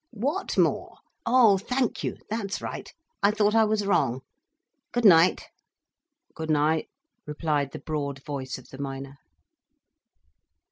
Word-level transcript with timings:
"Whatmore! 0.11 0.97
Oh 1.27 1.59
thank 1.59 2.03
you, 2.03 2.17
that's 2.27 2.59
right. 2.59 2.91
I 3.21 3.29
thought 3.29 3.53
I 3.53 3.65
was 3.65 3.85
wrong. 3.85 4.21
Good 4.91 5.05
night." 5.05 5.43
"Good 6.33 6.49
night," 6.49 6.89
replied 7.27 7.71
the 7.71 7.77
broad 7.85 8.17
voice 8.25 8.57
of 8.57 8.69
the 8.69 8.79
miner. 8.81 9.19